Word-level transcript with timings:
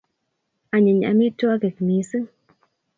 anyiny 0.75 1.03
amitwakik 1.11 1.75
missing 1.87 2.27